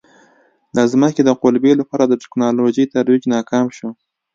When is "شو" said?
3.77-3.89